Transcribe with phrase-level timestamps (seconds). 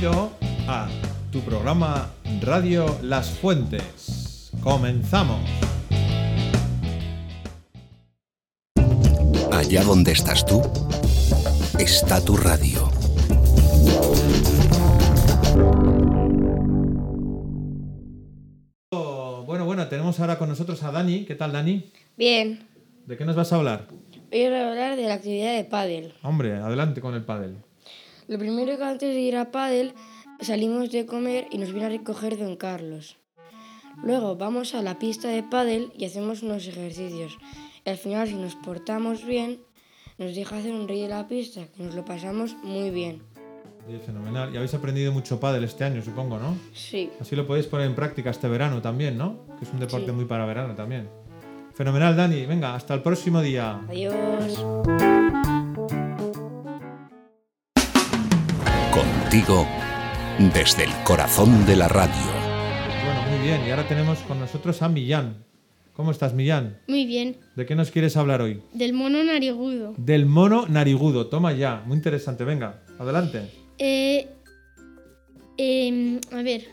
[0.00, 0.32] Bienvenido
[0.66, 0.88] a
[1.30, 2.10] tu programa
[2.40, 4.50] Radio Las Fuentes.
[4.62, 5.40] Comenzamos.
[9.52, 10.62] Allá donde estás tú,
[11.78, 12.88] está tu radio.
[19.44, 21.26] Bueno, bueno, tenemos ahora con nosotros a Dani.
[21.26, 21.90] ¿Qué tal, Dani?
[22.16, 22.66] Bien,
[23.04, 23.86] ¿De qué nos vas a hablar?
[24.32, 26.14] hoy voy a hablar de la actividad de pádel.
[26.22, 27.56] Hombre, adelante con el pádel.
[28.30, 29.92] Lo primero que antes de ir a pádel
[30.40, 33.18] salimos de comer y nos viene a recoger don Carlos.
[34.04, 37.36] Luego vamos a la pista de pádel y hacemos unos ejercicios.
[37.84, 39.58] Y al final si nos portamos bien
[40.16, 43.20] nos deja hacer un rey de la pista, que nos lo pasamos muy bien.
[44.06, 44.52] Fenomenal.
[44.54, 46.54] Y habéis aprendido mucho pádel este año, supongo, ¿no?
[46.72, 49.44] Sí, Así lo podéis poner en práctica este verano también, ¿no?
[49.58, 50.12] Que es un deporte Sí.
[50.12, 51.08] muy para verano también.
[51.74, 52.46] Fenomenal, Dani.
[52.46, 53.80] Venga, hasta el próximo día.
[53.88, 54.64] adiós.
[59.30, 59.64] Contigo,
[60.52, 62.10] desde el corazón de la radio.
[62.10, 63.60] Bueno, muy bien.
[63.64, 65.44] Y ahora tenemos con nosotros a Millán.
[65.94, 66.80] ¿Cómo estás, Millán?
[66.88, 68.60] Muy bien, ¿De qué nos quieres hablar hoy?
[68.72, 69.94] del mono narigudo.
[69.96, 71.28] Del mono narigudo.
[71.28, 71.80] Toma ya.
[71.86, 72.42] Muy interesante.
[72.42, 73.42] Venga, adelante.
[73.78, 74.26] Eh,
[75.58, 76.64] em, a ver,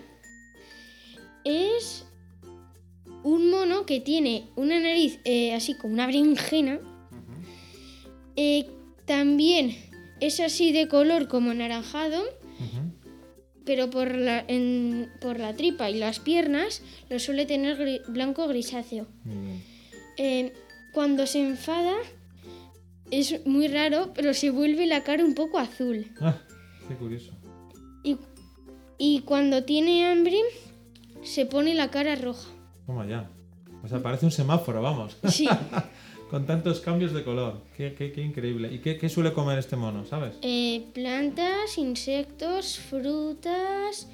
[1.43, 2.07] es
[3.21, 6.79] un mono que tiene una nariz eh, así como una berenjena.
[8.35, 8.67] Eh,
[9.05, 9.75] también
[10.21, 12.23] es así de color como anaranjado.
[13.67, 19.05] Pero por la, en- por la tripa y las piernas lo suele tener blanco grisáceo.
[19.25, 19.63] Muy bien.
[20.17, 20.53] Eh,
[20.93, 21.93] cuando se enfada
[23.11, 26.07] es muy raro, pero se vuelve la cara un poco azul.
[26.19, 26.37] Ah,
[26.87, 27.31] qué curioso.
[28.03, 28.17] Y,
[28.97, 30.37] y cuando tiene hambre
[31.23, 32.49] se pone la cara roja.
[32.87, 33.29] Toma ya.
[33.83, 35.17] O sea, parece un semáforo, vamos.
[35.29, 35.47] Sí.
[36.29, 37.61] Con tantos cambios de color.
[37.75, 38.71] Qué, qué- qué increíble.
[38.73, 40.35] ¿Y qué, qué suele comer este mono, sabes?
[40.41, 44.09] Eh, plantas, insectos, frutas,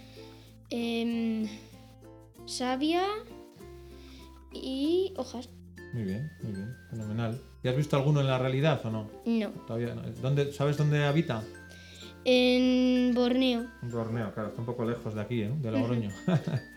[0.69, 1.47] em,
[2.45, 3.03] savia
[4.51, 5.49] y hojas.
[5.93, 6.75] Muy bien, muy bien.
[6.91, 7.39] Fenomenal.
[7.63, 9.09] ¿Y has visto alguno en la realidad o no?
[9.25, 9.49] No.
[9.65, 10.03] Todavía no.
[10.21, 11.43] ¿Dónde, ¿Sabes dónde habita?
[12.25, 13.65] En Borneo.
[13.81, 15.51] En Borneo, claro, está un poco lejos de aquí, ¿eh?
[15.61, 16.09] de Logroño.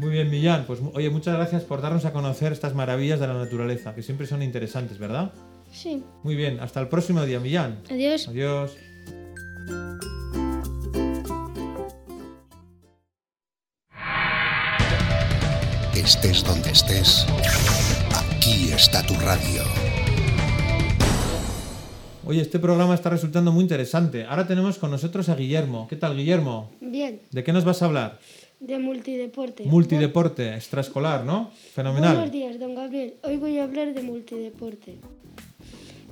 [0.00, 0.64] Muy bien, Millán.
[0.66, 4.26] Pues oye, muchas gracias por darnos a conocer estas maravillas de la naturaleza, que siempre
[4.26, 5.30] son interesantes, ¿verdad?
[5.70, 6.02] Sí.
[6.22, 7.82] Muy bien, hasta el próximo día, Millán.
[7.90, 8.26] Adiós.
[8.26, 8.78] Adiós.
[15.94, 17.26] Estés donde estés,
[18.10, 19.62] aquí está tu radio.
[22.24, 24.24] Oye, este programa está resultando muy interesante.
[24.24, 25.86] Ahora tenemos con nosotros a Guillermo.
[25.88, 26.70] ¿Qué tal, Guillermo?
[26.80, 28.18] Bien, ¿De qué nos vas a hablar?
[28.60, 29.64] De multideporte.
[29.64, 31.44] Multideporte, extraescolar, ¿no?
[31.44, 32.30] Buenos Fenomenal.
[32.30, 33.14] días, don Gabriel.
[33.22, 34.96] Hoy voy a hablar de multideporte.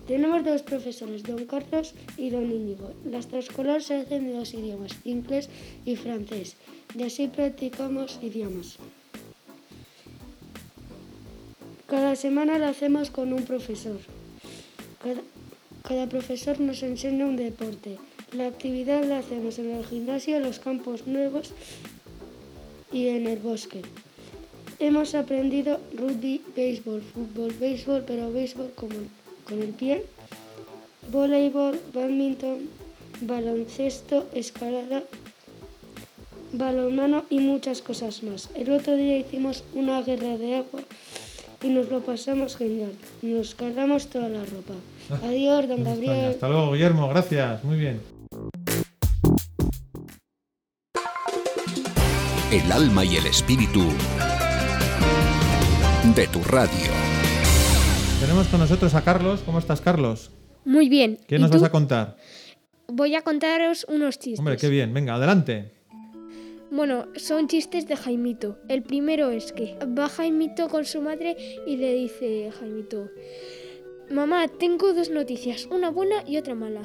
[0.07, 2.93] Tenemos dos profesores, don Carlos y don Íñigo.
[3.05, 5.51] La extraescolar se hace en dos idiomas, inglés
[5.85, 6.57] y francés.
[6.99, 8.79] Y así practicamos idiomas.
[11.87, 13.99] Cada semana la hacemos con un profesor.
[15.03, 15.21] Cada,
[15.83, 17.99] cada profesor nos enseña un deporte.
[18.33, 21.53] La actividad la hacemos en el gimnasio, los campos nuevos
[22.93, 23.83] y en el bosque.
[24.79, 28.95] Hemos aprendido rugby, béisbol, fútbol, béisbol, pero béisbol como
[29.45, 30.05] con el pie,
[31.11, 32.69] voleibol, badminton,
[33.23, 35.03] baloncesto, escalada,
[36.53, 38.51] balonmano y muchas cosas más.
[38.55, 40.81] El otro día hicimos una guerra de agua
[41.63, 42.93] y nos lo pasamos genial.
[43.23, 44.75] Nos cargamos toda la ropa.
[45.27, 45.85] Adiós, don.
[45.85, 46.31] Gabriel.
[46.31, 47.09] Hasta luego, Guillermo.
[47.09, 47.65] Gracias.
[47.65, 48.18] Muy bien.
[52.51, 53.81] El alma y el espíritu
[56.15, 56.91] de tu radio.
[58.21, 59.43] Tenemos con nosotros a Carlos.
[59.45, 60.31] ¿Cómo estás, Carlos?
[60.65, 61.19] Muy bien.
[61.29, 61.59] ¿Qué ¿Y nos tú?
[61.59, 62.17] vas a contar?
[62.87, 64.39] Voy a contaros unos chistes.
[64.39, 64.95] Hombre, qué bien.
[64.95, 65.73] Venga, adelante.
[66.71, 68.59] Bueno, son chistes de Jaimito.
[68.69, 71.37] El primero es que va Jaimito con su madre
[71.67, 73.11] y le dice Jaimito,
[74.11, 76.83] mamá, tengo dos noticias, una buena y otra mala.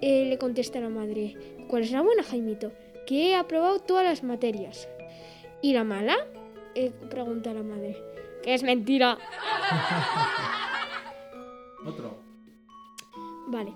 [0.00, 1.36] Eh, le contesta la madre,
[1.68, 2.72] ¿cuál es la buena, Jaimito?
[3.10, 4.88] Que he aprobado todas las materias.
[5.62, 6.16] ¿Y la mala?
[6.76, 8.00] Eh, pregunta la madre.
[8.40, 9.18] Que es mentira.
[11.84, 12.20] Otro.
[13.48, 13.74] Vale.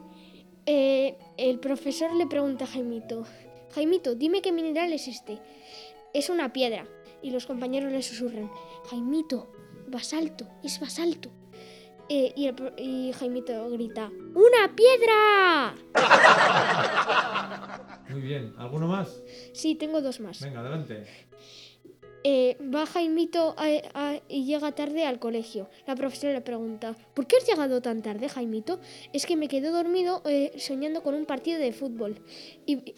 [0.66, 3.24] Eh, el profesor le pregunta a Jaimito,
[3.74, 5.40] Jaimito, dime qué mineral es este.
[6.12, 6.86] Es una piedra.
[7.20, 8.48] Y los compañeros le susurran,
[8.88, 9.50] Jaimito,
[9.88, 11.30] basalto, es basalto.
[12.08, 15.74] Eh, y, el y Jaimito grita, ¡Una piedra!
[18.14, 18.54] Muy bien.
[18.58, 19.20] ¿Alguno más?
[19.52, 20.40] Sí, tengo dos más.
[20.40, 21.04] Venga, adelante.
[22.22, 25.68] Eh, va Jaimito a- a- y llega tarde al colegio.
[25.86, 28.78] La profesora le pregunta, ¿por qué has llegado tan tarde, Jaimito?
[29.12, 32.16] Es que me quedé dormido eh, soñando con un partido de fútbol.
[32.66, 32.94] Y, y-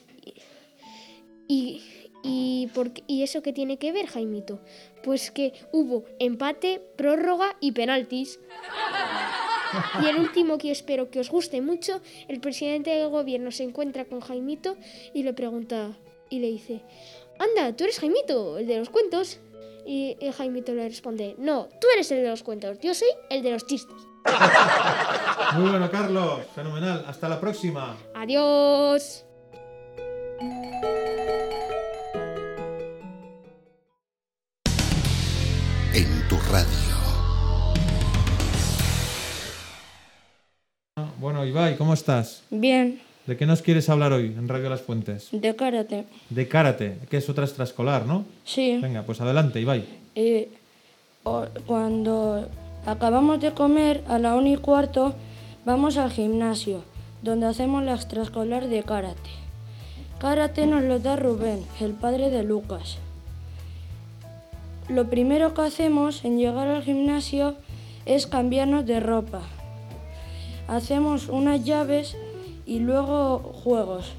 [1.48, 1.82] ¿Y,
[2.24, 4.60] y, por ¿Y eso qué tiene que ver, Jaimito?
[5.04, 8.40] Pues que hubo empate, prórroga y penaltis.
[10.02, 14.05] Y el último que espero que os guste mucho, el presidente del gobierno se encuentra
[14.05, 14.76] con Jaimito
[15.14, 15.96] y le pregunta
[16.31, 16.82] y le dice,
[17.38, 19.40] anda, tú eres Jaimito, el de los cuentos.
[19.87, 23.43] Y el Jaimito le responde, no, tú eres el de los cuentos, yo soy el
[23.43, 23.96] de los chistes.
[25.55, 26.40] Muy bueno, Carlos.
[26.55, 27.05] Fenomenal.
[27.06, 27.96] Hasta la próxima.
[28.14, 29.25] Adiós.
[35.94, 37.06] En tu radio.
[41.20, 42.42] Bueno, Ibai, ¿cómo estás?
[42.50, 45.28] Bien, ¿De qué nos quieres hablar hoy en Radio Las Fuentes?
[45.32, 46.04] de karate.
[46.30, 48.24] De karate, que es otra extraescolar, ¿no?
[48.44, 48.78] Sí.
[48.80, 49.84] Venga, pues adelante, Ibai.
[50.14, 50.46] Y
[51.24, 52.46] o- cuando
[52.86, 55.14] acabamos de comer a la una y cuarto,
[55.64, 56.84] vamos al gimnasio,
[57.22, 59.30] donde hacemos la extraescolar de karate.
[60.20, 62.98] Karate nos lo da Rubén, el padre de Lucas.
[64.88, 67.56] Lo primero que hacemos en llegar al gimnasio
[68.04, 69.40] es cambiarnos de ropa.
[70.68, 72.16] Hacemos unas llaves
[72.66, 74.12] y luego juegos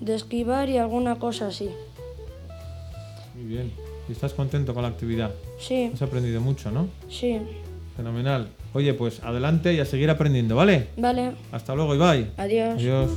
[0.00, 1.70] de esquivar y alguna cosa así.
[3.34, 3.72] Muy bien.
[4.08, 5.30] ¿Y estás contento con la actividad?
[5.58, 6.88] Sí, Has aprendido mucho, ¿no?
[7.08, 7.40] sí.
[7.96, 8.48] Fenomenal.
[8.72, 10.88] Oye, pues adelante y a seguir aprendiendo, ¿vale?
[10.96, 12.32] Vale, Hasta luego, Ibai.
[12.36, 12.74] adiós.
[12.74, 13.10] Adiós.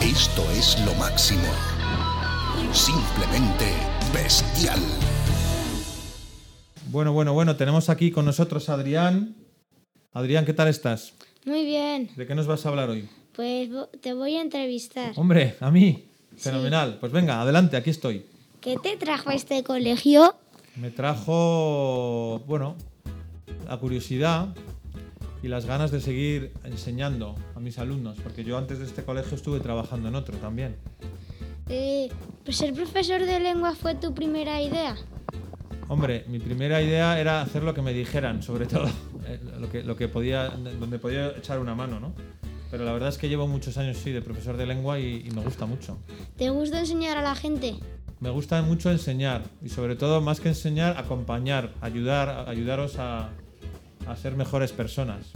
[0.00, 1.48] Esto es lo máximo.
[2.72, 3.66] Simplemente
[4.12, 4.78] bestial.
[6.90, 9.34] Bueno, bueno, bueno, tenemos aquí con nosotros a Adrián.
[10.12, 11.12] Adrián, ¿qué tal estás?
[11.44, 13.08] Muy bien, ¿De qué nos vas a hablar hoy?
[13.34, 13.70] pues
[14.00, 15.12] te voy a entrevistar.
[15.16, 16.04] Hombre, a mí.
[16.36, 16.98] Fenomenal.
[17.00, 18.26] Pues venga, adelante, aquí estoy.
[18.60, 20.34] ¿Qué te trajo a este colegio?
[20.76, 22.76] Me trajo, bueno,
[23.66, 24.48] la curiosidad
[25.42, 29.36] y las ganas de seguir enseñando a mis alumnos, porque yo antes de este colegio
[29.36, 30.76] estuve trabajando en otro también.
[31.68, 32.08] Eh,
[32.44, 34.96] pues ser profesor de lengua fue tu primera idea.
[35.88, 38.86] Hombre, mi primera idea era hacer lo que me dijeran, sobre todo,
[39.26, 42.12] eh, lo que, lo que podía, donde podía echar una mano, ¿no?
[42.70, 45.30] Pero la verdad es que llevo muchos años, sí, de profesor de lengua y, y
[45.30, 45.96] me gusta mucho.
[46.36, 47.76] ¿Te gusta enseñar a la gente?
[48.20, 53.30] Me gusta mucho enseñar y sobre todo, más que enseñar, acompañar, ayudar, ayudaros a,
[54.06, 55.30] a ser mejores personas.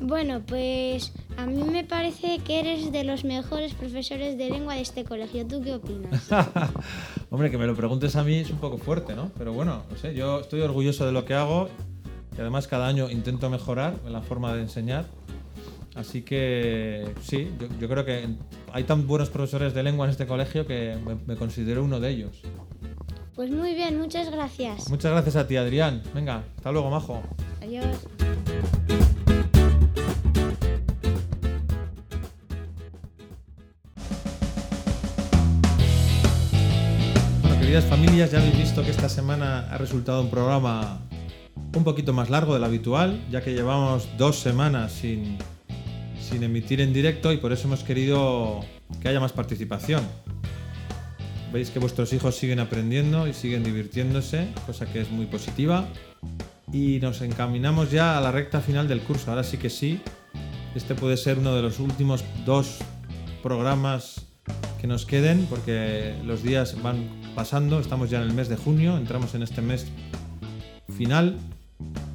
[0.00, 4.82] Bueno, pues a mí me parece que eres de los mejores profesores de lengua de
[4.82, 5.46] este colegio.
[5.46, 6.28] ¿Tú qué opinas?
[7.30, 9.30] Hombre, que me lo preguntes a mí es un poco fuerte, ¿no?
[9.36, 11.68] Pero bueno, no sé, yo estoy orgulloso de lo que hago
[12.36, 15.06] y además cada año intento mejorar en la forma de enseñar.
[15.94, 18.26] Así que sí, yo, yo creo que
[18.72, 22.10] hay tan buenos profesores de lengua en este colegio que me, me considero uno de
[22.10, 22.42] ellos.
[23.34, 24.88] Pues muy bien, muchas gracias.
[24.88, 26.02] Muchas gracias a ti, Adrián.
[26.14, 27.22] Venga, hasta luego, majo.
[27.60, 28.06] Adiós.
[37.74, 41.00] Queridas familias, ya habéis visto que esta semana ha resultado un programa
[41.74, 45.38] un poquito más largo del habitual, ya que llevamos dos semanas sin,
[46.20, 48.60] sin emitir en directo y por eso hemos querido
[49.02, 50.04] que haya más participación.
[51.52, 55.88] Veis que vuestros hijos siguen aprendiendo y siguen divirtiéndose, cosa que es muy positiva.
[56.72, 59.32] Y nos encaminamos ya a la recta final del curso.
[59.32, 60.00] Ahora sí que sí,
[60.76, 62.78] este puede ser uno de los últimos dos
[63.42, 64.26] programas
[64.80, 68.96] que nos queden porque los días van pasando, estamos ya en el mes de junio,
[68.96, 69.86] entramos en este mes
[70.96, 71.36] final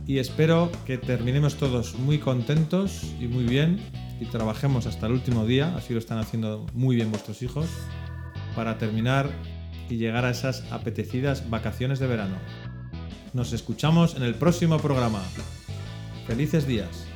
[0.08, 3.80] y espero que terminemos todos muy contentos y muy bien
[4.20, 7.68] y trabajemos hasta el último día, así lo están haciendo muy bien vuestros hijos,
[8.56, 9.30] para terminar
[9.90, 12.36] y llegar a esas apetecidas vacaciones de verano.
[13.34, 15.22] Nos escuchamos en el próximo programa.
[16.28, 17.09] Felices días.